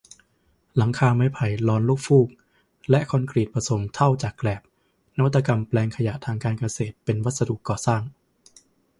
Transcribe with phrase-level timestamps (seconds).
[0.77, 2.27] หลังคาไม้ไผ่ลอนลูกฟูก
[2.89, 4.61] และ คอนกรีตผสมเถ้าจากแกลบ
[5.17, 8.01] นวัตกรรมแปลงขยะทางการเกษตรเป็นวัสดุก่อสร้าง